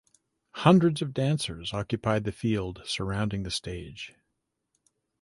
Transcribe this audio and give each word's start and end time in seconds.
Hundreds 0.65 1.03
of 1.03 1.13
dancers 1.13 1.75
occupied 1.75 2.23
the 2.23 2.31
field 2.31 2.81
surrounding 2.85 3.43
the 3.43 3.51
stage. 3.51 4.15